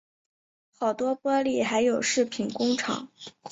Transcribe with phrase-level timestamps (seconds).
[0.79, 3.07] 好多玻璃还有饰品工厂